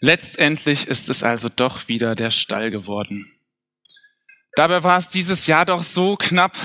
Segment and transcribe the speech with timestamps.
[0.00, 3.30] Letztendlich ist es also doch wieder der Stall geworden.
[4.56, 6.56] Dabei war es dieses Jahr doch so knapp.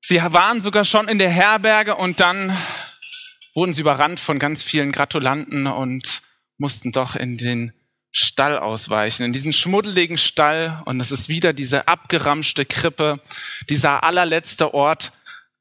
[0.00, 2.56] Sie waren sogar schon in der Herberge und dann
[3.54, 6.22] wurden sie überrannt von ganz vielen Gratulanten und
[6.58, 7.72] mussten doch in den
[8.10, 10.82] Stall ausweichen, in diesen schmuddeligen Stall.
[10.84, 13.20] Und es ist wieder diese abgeramschte Krippe,
[13.68, 15.12] dieser allerletzte Ort,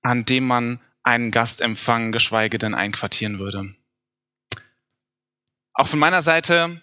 [0.02, 3.74] an dem man einen Gast empfangen, geschweige denn einquartieren würde.
[5.76, 6.80] Auch von meiner Seite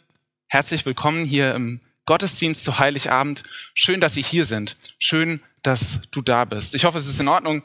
[0.48, 3.44] herzlich willkommen hier im Gottesdienst zu Heiligabend.
[3.72, 4.76] Schön, dass Sie hier sind.
[4.98, 6.74] Schön, dass du da bist.
[6.74, 7.62] Ich hoffe, es ist in Ordnung,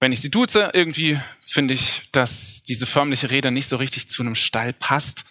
[0.00, 0.70] wenn ich Sie duze.
[0.72, 5.26] Irgendwie finde ich, dass diese förmliche Rede nicht so richtig zu einem Stall passt.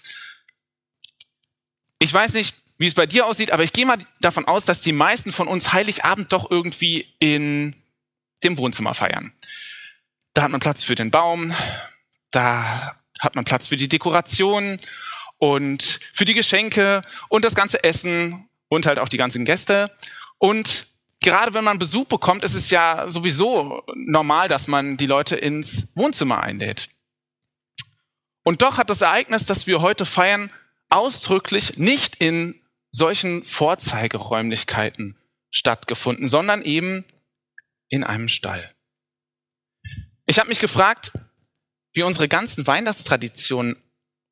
[1.97, 4.81] Ich weiß nicht, wie es bei dir aussieht, aber ich gehe mal davon aus, dass
[4.81, 7.75] die meisten von uns Heiligabend doch irgendwie in
[8.43, 9.33] dem Wohnzimmer feiern.
[10.35, 11.51] Da hat man Platz für den Baum,
[12.29, 14.77] da hat man Platz für die Dekoration
[15.41, 19.89] und für die Geschenke und das ganze Essen und halt auch die ganzen Gäste.
[20.37, 20.85] Und
[21.19, 25.87] gerade wenn man Besuch bekommt, ist es ja sowieso normal, dass man die Leute ins
[25.95, 26.89] Wohnzimmer einlädt.
[28.43, 30.51] Und doch hat das Ereignis, das wir heute feiern,
[30.89, 32.61] ausdrücklich nicht in
[32.91, 35.17] solchen Vorzeigeräumlichkeiten
[35.49, 37.03] stattgefunden, sondern eben
[37.89, 38.75] in einem Stall.
[40.27, 41.13] Ich habe mich gefragt,
[41.93, 43.81] wie unsere ganzen Weihnachtstraditionen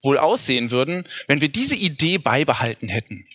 [0.02, 3.28] wohl aussehen würden, wenn wir diese Idee beibehalten hätten.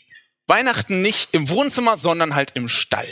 [0.47, 3.09] Weihnachten nicht im Wohnzimmer, sondern halt im Stall.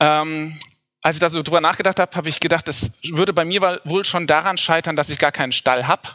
[0.00, 0.58] Ähm,
[1.00, 4.04] als ich da so drüber nachgedacht habe, habe ich gedacht, es würde bei mir wohl
[4.04, 6.08] schon daran scheitern, dass ich gar keinen Stall habe.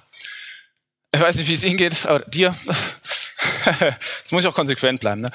[1.12, 2.56] Ich weiß nicht, wie es Ihnen geht, aber dir.
[3.80, 5.22] Jetzt muss ich auch konsequent bleiben.
[5.22, 5.32] Ne?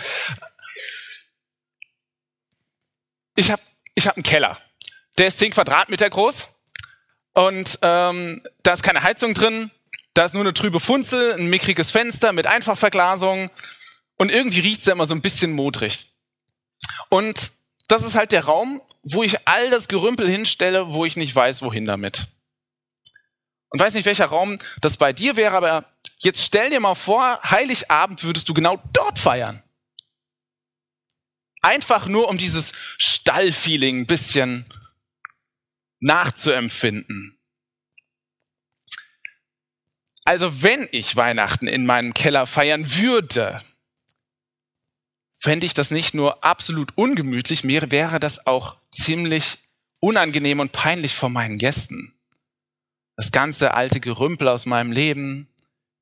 [3.34, 3.62] Ich habe
[3.94, 4.58] ich hab einen Keller.
[5.18, 6.48] Der ist 10 Quadratmeter groß
[7.34, 9.70] und ähm, da ist keine Heizung drin.
[10.14, 13.50] Da ist nur eine trübe Funzel, ein mickriges Fenster mit Einfachverglasung
[14.16, 16.12] und irgendwie riecht es ja immer so ein bisschen modrig.
[17.08, 17.52] Und
[17.88, 21.62] das ist halt der Raum, wo ich all das Gerümpel hinstelle, wo ich nicht weiß,
[21.62, 22.28] wohin damit.
[23.70, 25.86] Und weiß nicht, welcher Raum das bei dir wäre, aber
[26.18, 29.62] jetzt stell dir mal vor, Heiligabend würdest du genau dort feiern.
[31.62, 34.66] Einfach nur, um dieses Stallfeeling ein bisschen
[36.00, 37.38] nachzuempfinden.
[40.32, 43.58] Also wenn ich Weihnachten in meinem Keller feiern würde,
[45.38, 49.58] fände ich das nicht nur absolut ungemütlich, mir wäre das auch ziemlich
[50.00, 52.14] unangenehm und peinlich vor meinen Gästen.
[53.14, 55.52] Das ganze alte Gerümpel aus meinem Leben,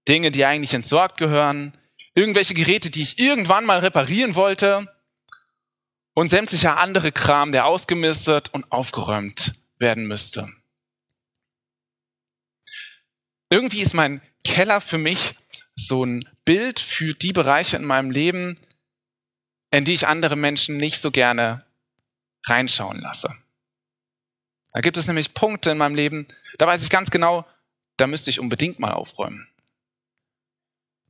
[0.06, 1.76] Dinge, die eigentlich entsorgt gehören,
[2.14, 4.94] irgendwelche Geräte, die ich irgendwann mal reparieren wollte
[6.14, 10.52] und sämtlicher andere Kram, der ausgemistet und aufgeräumt werden müsste.
[13.50, 15.34] Irgendwie ist mein Keller für mich
[15.74, 18.56] so ein Bild für die Bereiche in meinem Leben,
[19.70, 21.64] in die ich andere Menschen nicht so gerne
[22.46, 23.34] reinschauen lasse.
[24.72, 26.26] Da gibt es nämlich Punkte in meinem Leben,
[26.58, 27.46] da weiß ich ganz genau,
[27.96, 29.48] da müsste ich unbedingt mal aufräumen.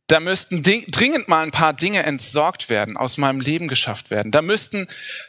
[0.07, 4.33] Da müssten dringend mal ein paar Dinge entsorgt werden, aus meinem Leben geschafft werden.
[4.33, 4.89] Da müssten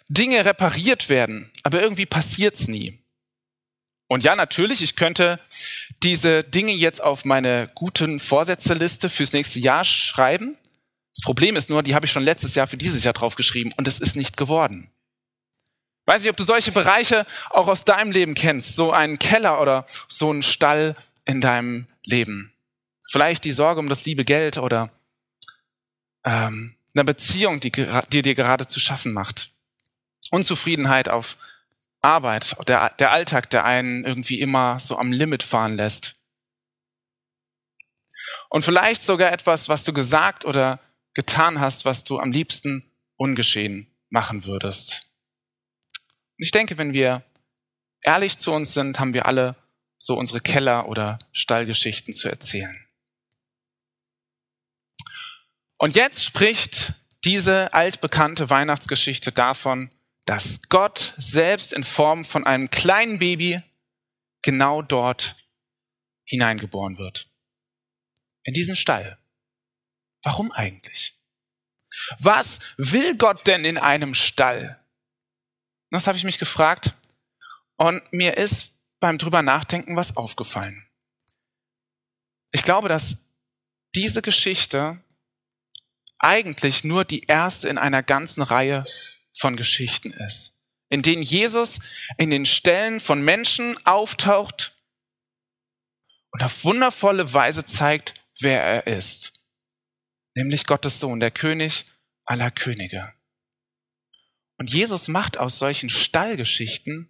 [0.09, 3.00] Dinge repariert werden, aber irgendwie passiert's nie.
[4.11, 5.39] Und ja, natürlich, ich könnte
[6.03, 10.57] diese Dinge jetzt auf meine guten Vorsätzeliste fürs nächste Jahr schreiben.
[11.15, 13.87] Das Problem ist nur, die habe ich schon letztes Jahr für dieses Jahr draufgeschrieben und
[13.87, 14.91] es ist nicht geworden.
[16.07, 19.85] Weiß nicht, ob du solche Bereiche auch aus deinem Leben kennst, so einen Keller oder
[20.09, 22.51] so einen Stall in deinem Leben.
[23.09, 24.89] Vielleicht die Sorge um das liebe Geld oder
[26.25, 29.51] ähm, eine Beziehung, die, die dir gerade zu schaffen macht.
[30.31, 31.37] Unzufriedenheit auf
[32.01, 36.15] Arbeit, der, der Alltag, der einen irgendwie immer so am Limit fahren lässt.
[38.49, 40.79] Und vielleicht sogar etwas, was du gesagt oder
[41.13, 45.07] getan hast, was du am liebsten ungeschehen machen würdest.
[46.37, 47.23] Und ich denke, wenn wir
[48.01, 49.55] ehrlich zu uns sind, haben wir alle
[49.97, 52.87] so unsere Keller- oder Stallgeschichten zu erzählen.
[55.77, 56.93] Und jetzt spricht
[57.23, 59.91] diese altbekannte Weihnachtsgeschichte davon,
[60.25, 63.61] dass Gott selbst in Form von einem kleinen Baby
[64.41, 65.35] genau dort
[66.25, 67.29] hineingeboren wird.
[68.43, 69.17] In diesen Stall.
[70.23, 71.19] Warum eigentlich?
[72.19, 74.83] Was will Gott denn in einem Stall?
[75.89, 76.95] Das habe ich mich gefragt
[77.75, 80.87] und mir ist beim drüber nachdenken was aufgefallen.
[82.51, 83.17] Ich glaube, dass
[83.95, 85.03] diese Geschichte
[86.19, 88.85] eigentlich nur die erste in einer ganzen Reihe
[89.41, 90.57] von Geschichten ist,
[90.89, 91.79] in denen Jesus
[92.17, 94.77] in den Stellen von Menschen auftaucht
[96.31, 99.33] und auf wundervolle Weise zeigt, wer er ist.
[100.35, 101.85] Nämlich Gottes Sohn, der König
[102.23, 103.13] aller Könige.
[104.57, 107.09] Und Jesus macht aus solchen Stallgeschichten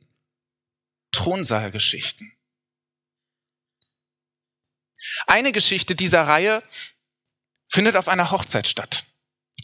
[1.12, 2.32] Thronsaalgeschichten.
[5.28, 6.64] Eine Geschichte dieser Reihe
[7.68, 9.06] findet auf einer Hochzeit statt.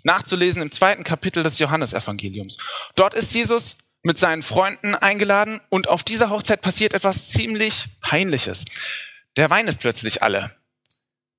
[0.04, 2.58] Nachzulesen im zweiten Kapitel des Johannesevangeliums.
[2.96, 8.66] Dort ist Jesus mit seinen Freunden eingeladen und auf dieser Hochzeit passiert etwas ziemlich Peinliches.
[9.36, 10.56] Der Wein ist plötzlich alle.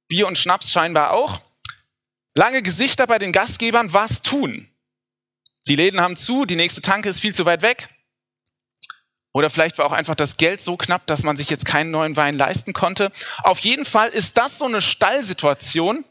[0.09, 1.43] Bier und Schnaps scheinbar auch.
[2.35, 4.69] Lange Gesichter bei den Gastgebern, was tun?
[5.67, 7.89] Die Läden haben zu, die nächste Tanke ist viel zu weit weg.
[9.33, 12.17] Oder vielleicht war auch einfach das Geld so knapp, dass man sich jetzt keinen neuen
[12.17, 13.13] Wein leisten konnte.
[13.43, 16.05] Auf jeden Fall ist das so eine Stallsituation,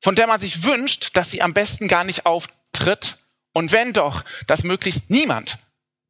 [0.00, 3.18] von der man sich wünscht, dass sie am besten gar nicht auftritt.
[3.52, 5.58] Und wenn doch, dass möglichst niemand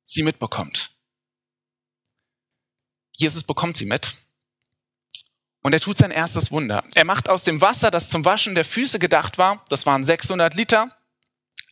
[0.05, 0.91] sie mitbekommt.
[3.17, 4.21] Jesus bekommt sie mit.
[5.63, 6.85] Und er tut sein erstes Wunder.
[6.95, 10.55] Er macht aus dem Wasser, das zum Waschen der Füße gedacht war, das waren 600
[10.55, 10.97] Liter,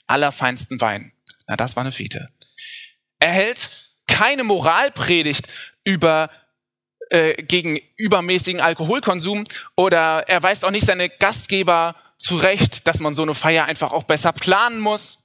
[0.07, 1.13] allerfeinsten Wein.
[1.47, 2.29] Na, das war eine Fiete.
[3.19, 3.71] Er hält
[4.07, 5.49] keine Moralpredigt
[5.85, 6.31] über
[7.11, 9.45] äh, gegen übermäßigen Alkoholkonsum
[9.77, 14.05] oder er weist auch nicht seine Gastgeber zurecht, dass man so eine Feier einfach auch
[14.05, 15.25] besser planen muss.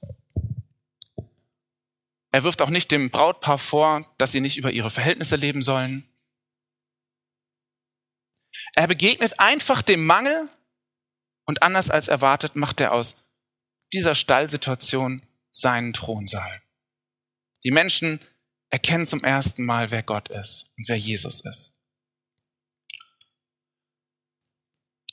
[2.30, 6.08] Er wirft auch nicht dem Brautpaar vor, dass sie nicht über ihre Verhältnisse leben sollen.
[8.74, 10.48] Er begegnet einfach dem Mangel
[11.44, 13.22] und anders als erwartet macht er aus
[13.92, 15.20] dieser Stallsituation
[15.50, 16.62] seinen Thronsaal.
[17.62, 18.20] Die Menschen
[18.70, 21.73] erkennen zum ersten Mal, wer Gott ist und wer Jesus ist.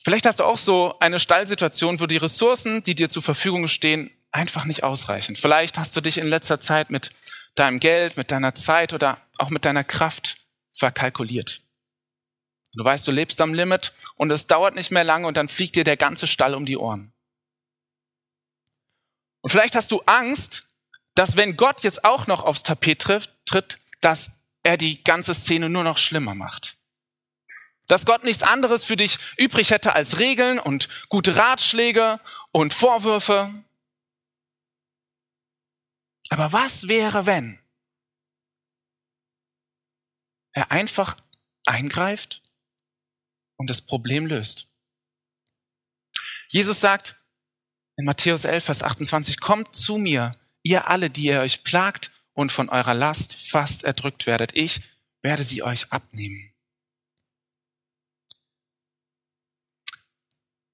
[0.03, 4.11] Vielleicht hast du auch so eine Stallsituation, wo die Ressourcen, die dir zur Verfügung stehen,
[4.31, 5.35] einfach nicht ausreichen.
[5.35, 7.11] Vielleicht hast du dich in letzter Zeit mit
[7.55, 10.37] deinem Geld, mit deiner Zeit oder auch mit deiner Kraft
[10.73, 11.61] verkalkuliert.
[12.73, 15.75] Du weißt, du lebst am Limit und es dauert nicht mehr lange und dann fliegt
[15.75, 17.13] dir der ganze Stall um die Ohren.
[19.41, 20.63] Und vielleicht hast du Angst,
[21.15, 25.69] dass wenn Gott jetzt auch noch aufs Tapet trifft, tritt, dass er die ganze Szene
[25.69, 26.77] nur noch schlimmer macht.
[27.91, 32.21] Dass Gott nichts anderes für dich übrig hätte als Regeln und gute Ratschläge
[32.53, 33.51] und Vorwürfe.
[36.29, 37.59] Aber was wäre, wenn
[40.53, 41.17] er einfach
[41.65, 42.41] eingreift
[43.57, 44.69] und das Problem löst?
[46.47, 47.21] Jesus sagt
[47.97, 52.53] in Matthäus 11, Vers 28, kommt zu mir, ihr alle, die ihr euch plagt und
[52.53, 54.55] von eurer Last fast erdrückt werdet.
[54.55, 54.79] Ich
[55.21, 56.50] werde sie euch abnehmen.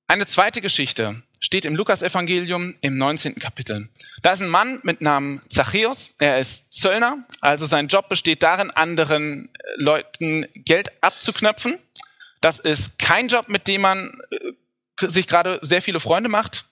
[0.10, 3.36] Eine zweite Geschichte steht im Lukasevangelium im 19.
[3.36, 3.90] Kapitel.
[4.22, 6.12] Da ist ein Mann mit Namen Zachäus.
[6.20, 11.78] Er ist Zöllner, also sein Job besteht darin, anderen äh, Leuten Geld abzuknöpfen.
[12.40, 16.68] Das ist kein Job, mit dem man äh, sich gerade sehr viele Freunde macht.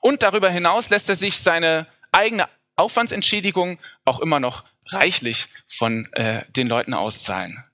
[0.00, 4.62] Und darüber hinaus lässt er sich seine eigene Aufwandsentschädigung auch immer noch
[4.92, 7.64] reichlich von äh, den Leuten auszahlen.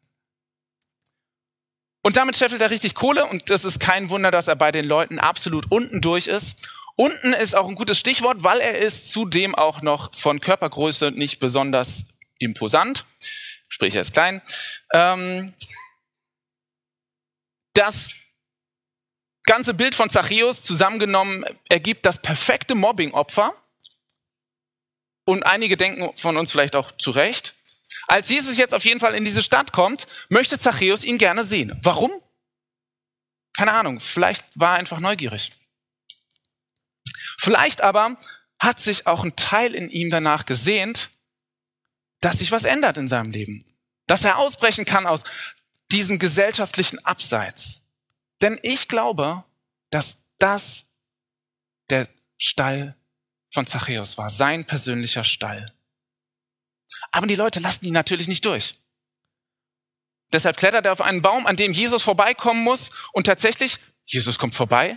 [2.02, 4.84] Und damit scheffelt er richtig Kohle und das ist kein Wunder, dass er bei den
[4.84, 6.68] Leuten absolut unten durch ist.
[6.96, 11.40] Unten ist auch ein gutes Stichwort, weil er ist zudem auch noch von Körpergröße nicht
[11.40, 12.06] besonders
[12.38, 13.04] imposant.
[13.68, 14.42] Sprich, er ist klein.
[14.92, 15.54] Ähm,
[17.74, 18.10] das
[19.44, 23.54] ganze Bild von Zachäus zusammengenommen ergibt das perfekte Mobbing-Opfer
[25.24, 27.54] und einige denken von uns vielleicht auch zu Recht.
[28.06, 31.78] Als Jesus jetzt auf jeden Fall in diese Stadt kommt, möchte Zachäus ihn gerne sehen.
[31.82, 32.12] Warum?
[33.54, 35.52] Keine Ahnung, vielleicht war er einfach neugierig.
[37.38, 38.18] Vielleicht aber
[38.58, 41.10] hat sich auch ein Teil in ihm danach gesehnt,
[42.20, 43.64] dass sich was ändert in seinem Leben.
[44.06, 45.24] Dass er ausbrechen kann aus
[45.90, 47.82] diesem gesellschaftlichen Abseits.
[48.40, 49.44] Denn ich glaube,
[49.90, 50.86] dass das
[51.90, 52.08] der
[52.38, 52.96] Stall
[53.52, 55.74] von Zachäus war, sein persönlicher Stall.
[57.12, 58.74] Aber die Leute lassen ihn natürlich nicht durch.
[60.32, 62.90] Deshalb klettert er auf einen Baum, an dem Jesus vorbeikommen muss.
[63.12, 64.96] Und tatsächlich, Jesus kommt vorbei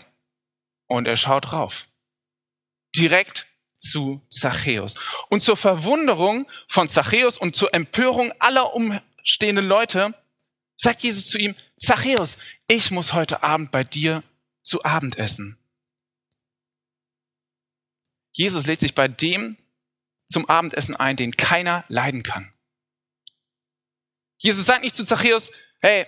[0.87, 1.87] und er schaut rauf.
[2.95, 3.45] Direkt
[3.77, 4.95] zu Zachäus.
[5.29, 10.13] Und zur Verwunderung von Zachäus und zur Empörung aller umstehenden Leute
[10.77, 14.23] sagt Jesus zu ihm, Zachäus, ich muss heute Abend bei dir
[14.63, 15.57] zu Abend essen.
[18.33, 19.57] Jesus lädt sich bei dem
[20.35, 22.51] zum Abendessen ein, den keiner leiden kann.
[24.37, 26.05] Jesus sagt nicht zu Zachäus, hey,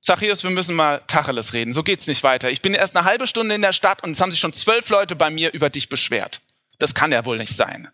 [0.00, 1.74] Zachäus, wir müssen mal Tacheles reden.
[1.74, 2.50] So geht's nicht weiter.
[2.50, 4.88] Ich bin erst eine halbe Stunde in der Stadt und es haben sich schon zwölf
[4.88, 6.40] Leute bei mir über dich beschwert.
[6.78, 7.90] Das kann ja wohl nicht sein.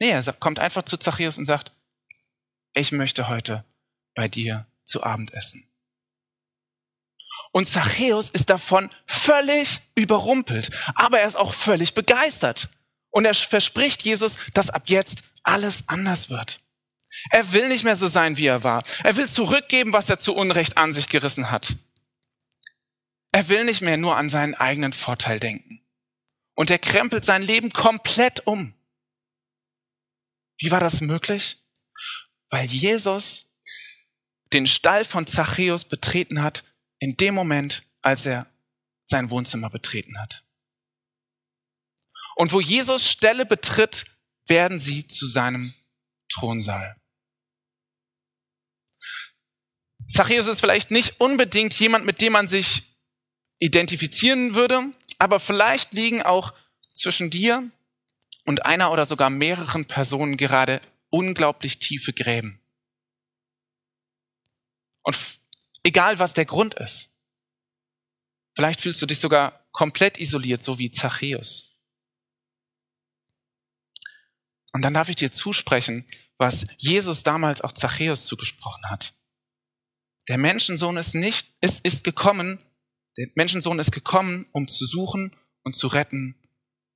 [0.00, 1.72] Nee, er kommt einfach zu Zachäus und sagt,
[2.72, 3.62] ich möchte heute
[4.14, 5.68] bei dir zu Abend essen.
[7.52, 12.70] Und Zachäus ist davon völlig überrumpelt, aber er ist auch völlig begeistert.
[13.14, 16.60] Und er verspricht Jesus, dass ab jetzt alles anders wird.
[17.30, 18.82] Er will nicht mehr so sein, wie er war.
[19.04, 21.76] Er will zurückgeben, was er zu Unrecht an sich gerissen hat.
[23.30, 25.80] Er will nicht mehr nur an seinen eigenen Vorteil denken.
[26.56, 28.74] Und er krempelt sein Leben komplett um.
[30.58, 31.58] Wie war das möglich?
[32.50, 33.46] Weil Jesus
[34.52, 36.64] den Stall von Zachäus betreten hat
[36.98, 38.46] in dem Moment, als er
[39.04, 40.43] sein Wohnzimmer betreten hat.
[42.36, 44.04] Und wo Jesus Stelle betritt,
[44.46, 45.74] werden sie zu seinem
[46.28, 46.96] Thronsaal.
[50.08, 52.82] Zachäus ist vielleicht nicht unbedingt jemand, mit dem man sich
[53.58, 56.52] identifizieren würde, aber vielleicht liegen auch
[56.92, 57.70] zwischen dir
[58.44, 62.60] und einer oder sogar mehreren Personen gerade unglaublich tiefe Gräben.
[65.02, 65.16] Und
[65.82, 67.10] egal was der Grund ist,
[68.54, 71.73] vielleicht fühlst du dich sogar komplett isoliert, so wie Zachäus.
[74.74, 76.04] Und dann darf ich dir zusprechen,
[76.36, 79.14] was Jesus damals auch Zachäus zugesprochen hat.
[80.28, 82.58] Der Menschensohn ist nicht, ist, ist gekommen,
[83.16, 86.34] der Menschensohn ist gekommen, um zu suchen und zu retten,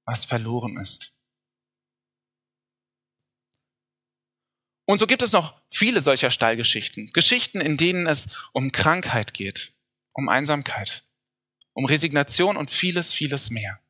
[0.05, 1.15] was verloren ist.
[4.85, 7.07] Und so gibt es noch viele solcher Stallgeschichten.
[7.13, 9.73] Geschichten, in denen es um Krankheit geht,
[10.15, 11.05] um Einsamkeit,
[11.75, 13.81] um Resignation und vieles, vieles mehr.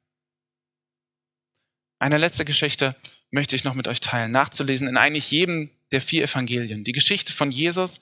[1.98, 2.94] Eine letzte Geschichte
[3.30, 6.84] möchte ich noch mit euch teilen, nachzulesen in eigentlich jedem der vier Evangelien.
[6.84, 8.00] Die Geschichte von Jesus,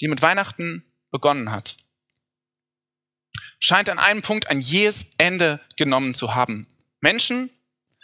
[0.00, 1.76] die mit Weihnachten begonnen hat,
[3.58, 6.66] scheint an einem Punkt ein jähes Ende genommen zu haben.
[7.00, 7.50] Menschen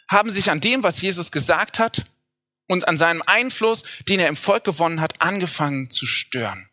[0.09, 2.07] haben sich an dem, was Jesus gesagt hat
[2.69, 6.69] und an seinem Einfluss, den er im Volk gewonnen hat, angefangen zu stören.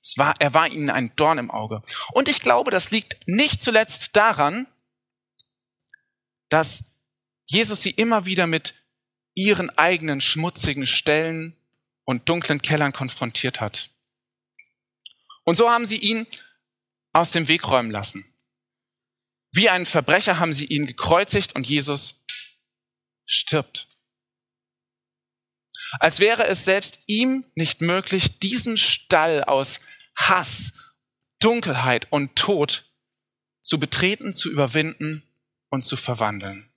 [0.00, 1.82] Es war, er war ihnen ein Dorn im Auge.
[2.12, 4.66] Und ich glaube, das liegt nicht zuletzt daran,
[6.48, 6.84] dass
[7.44, 8.74] Jesus sie immer wieder mit
[9.34, 11.56] ihren eigenen schmutzigen Stellen
[12.04, 13.90] und dunklen Kellern konfrontiert hat.
[15.44, 16.26] Und so haben sie ihn
[17.12, 18.24] aus dem Weg räumen lassen.
[19.52, 22.22] Wie einen Verbrecher haben sie ihn gekreuzigt und Jesus
[23.26, 23.88] stirbt.
[26.00, 29.80] Als wäre es selbst ihm nicht möglich, diesen Stall aus
[30.16, 30.72] Hass,
[31.38, 32.90] Dunkelheit und Tod
[33.60, 35.22] zu betreten, zu überwinden
[35.68, 36.71] und zu verwandeln.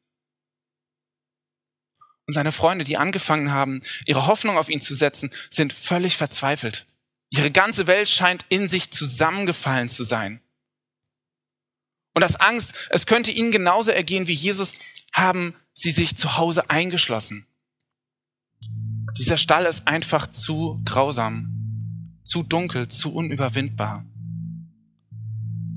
[2.27, 6.85] Und seine Freunde, die angefangen haben, ihre Hoffnung auf ihn zu setzen, sind völlig verzweifelt.
[7.29, 10.41] Ihre ganze Welt scheint in sich zusammengefallen zu sein.
[12.13, 14.73] Und das Angst, es könnte ihnen genauso ergehen wie Jesus,
[15.11, 17.45] haben sie sich zu Hause eingeschlossen.
[19.17, 24.05] Dieser Stall ist einfach zu grausam, zu dunkel, zu unüberwindbar.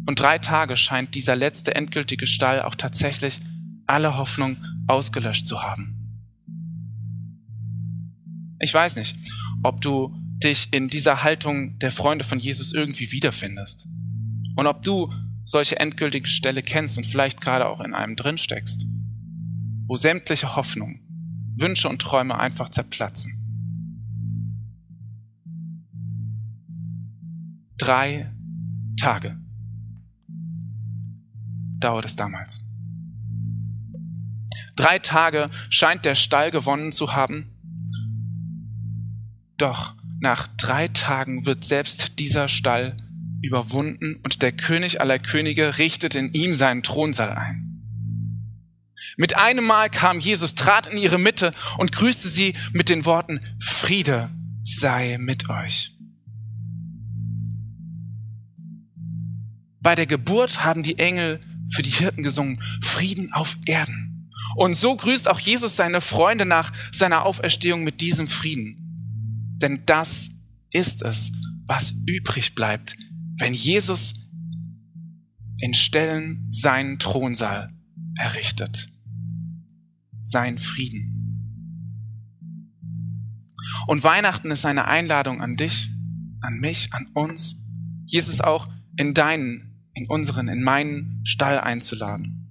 [0.06, 3.40] Und drei Tage scheint dieser letzte endgültige Stall auch tatsächlich
[3.86, 5.97] alle Hoffnung ausgelöscht zu haben.
[8.60, 9.16] Ich weiß nicht,
[9.62, 13.88] ob du dich in dieser Haltung der Freunde von Jesus irgendwie wiederfindest.
[14.56, 15.12] Und ob du
[15.44, 18.86] solche endgültige Stelle kennst und vielleicht gerade auch in einem drin steckst,
[19.86, 21.00] wo sämtliche Hoffnung,
[21.56, 23.34] Wünsche und Träume einfach zerplatzen.
[27.78, 28.30] Drei
[28.96, 29.38] Tage
[31.78, 32.64] dauert es damals.
[34.76, 37.57] Drei Tage scheint der Stall gewonnen zu haben.
[39.58, 42.96] Doch nach drei Tagen wird selbst dieser Stall
[43.42, 47.64] überwunden und der König aller Könige richtet in ihm seinen Thronsaal ein.
[49.16, 53.40] Mit einem Mal kam Jesus, trat in ihre Mitte und grüßte sie mit den Worten,
[53.60, 54.30] Friede
[54.62, 55.92] sei mit euch.
[59.80, 61.40] Bei der Geburt haben die Engel
[61.72, 64.30] für die Hirten gesungen, Frieden auf Erden.
[64.56, 68.87] Und so grüßt auch Jesus seine Freunde nach seiner Auferstehung mit diesem Frieden.
[69.60, 70.30] Denn das
[70.70, 71.32] ist es,
[71.66, 72.96] was übrig bleibt,
[73.38, 74.14] wenn Jesus
[75.58, 77.72] in Stellen seinen Thronsaal
[78.16, 78.88] errichtet.
[80.22, 81.18] Sein Frieden.
[83.86, 85.90] Und Weihnachten ist eine Einladung an dich,
[86.40, 87.56] an mich, an uns,
[88.04, 92.50] Jesus auch in deinen, in unseren, in meinen Stall einzuladen.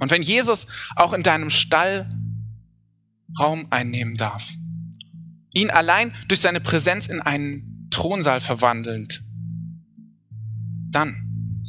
[0.00, 2.08] Und wenn Jesus auch in deinem Stall
[3.38, 4.52] Raum einnehmen darf,
[5.54, 9.24] ihn allein durch seine Präsenz in einen Thronsaal verwandelnd,
[10.90, 11.62] dann,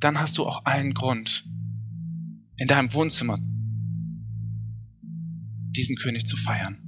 [0.00, 1.44] dann hast du auch allen Grund,
[2.56, 3.36] in deinem Wohnzimmer
[5.74, 6.78] diesen König zu feiern.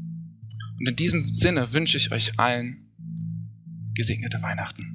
[0.79, 2.93] Und in diesem Sinne wünsche ich euch allen
[3.95, 4.94] gesegnete Weihnachten.